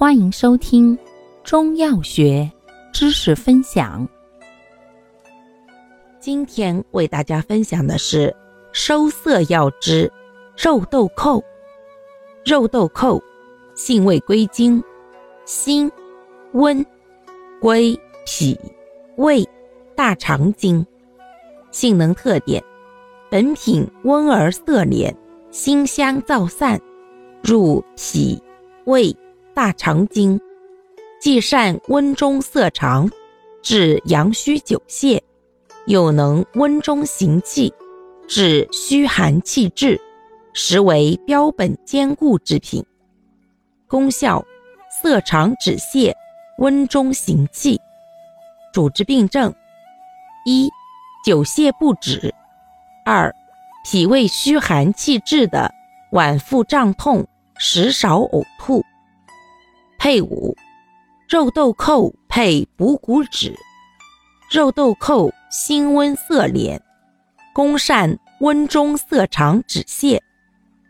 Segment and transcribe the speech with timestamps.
[0.00, 0.98] 欢迎收听
[1.44, 2.50] 中药学
[2.90, 4.08] 知识分享。
[6.18, 8.34] 今天为大家分享的是
[8.72, 10.10] 收涩药之
[10.56, 11.44] 肉豆蔻。
[12.46, 13.22] 肉豆蔻
[13.74, 14.82] 性味归经：
[15.44, 15.92] 辛、
[16.52, 16.82] 温、
[17.60, 17.94] 归
[18.24, 18.58] 脾、
[19.18, 19.46] 胃、
[19.94, 20.86] 大肠经。
[21.72, 22.64] 性能特点：
[23.30, 25.14] 本品温而涩敛，
[25.50, 26.80] 辛香燥散，
[27.42, 28.42] 入脾、
[28.86, 29.14] 胃。
[29.60, 30.40] 大肠经，
[31.20, 33.10] 既善温中涩肠，
[33.62, 35.20] 治阳虚久泻，
[35.84, 37.74] 又能温中行气，
[38.26, 40.00] 治虚寒气滞，
[40.54, 42.82] 实为标本兼顾之品。
[43.86, 44.42] 功效：
[45.02, 46.14] 涩肠止泻，
[46.56, 47.78] 温中行气。
[48.72, 49.54] 主治病症：
[50.46, 50.70] 一、
[51.22, 52.32] 久泻不止；
[53.04, 53.30] 二、
[53.84, 55.70] 脾胃虚寒气滞的
[56.12, 57.26] 脘腹胀痛、
[57.58, 58.82] 食少呕吐。
[60.02, 60.56] 配伍：
[61.28, 63.54] 肉豆蔻配补骨脂。
[64.50, 66.80] 肉豆蔻辛温涩敛，
[67.52, 70.18] 功善温中涩肠止泻；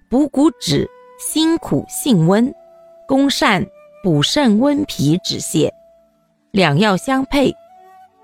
[0.09, 2.55] 补骨脂辛苦性温，
[3.09, 3.67] 功善
[4.05, 5.69] 补肾温脾止泻。
[6.53, 7.53] 两药相配，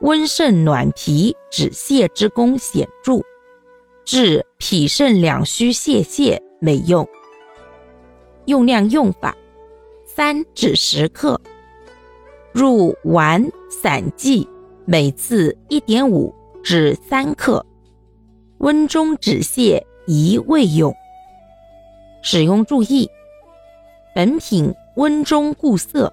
[0.03, 3.21] 温肾暖脾止泻之功显著，
[4.05, 7.05] 治脾肾两虚泄泻美用。
[8.45, 9.37] 用量用法。
[10.17, 11.39] 三至十克，
[12.51, 14.49] 入丸散剂，
[14.87, 17.63] 每次一点五至三克，
[18.57, 20.91] 温中止泻，宜未用。
[22.23, 23.07] 使用注意：
[24.15, 26.11] 本品温中固涩，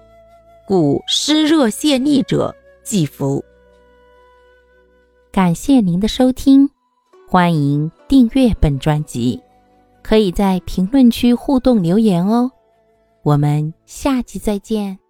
[0.68, 3.42] 故湿热泄痢者忌服。
[5.32, 6.68] 感谢您的收听，
[7.26, 9.40] 欢迎订阅本专辑，
[10.02, 12.50] 可以在评论区互动留言哦。
[13.24, 15.03] 我们下期再见。